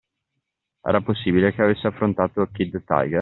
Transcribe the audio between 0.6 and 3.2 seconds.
Era possibile che avesse affrontato Kid Tiger?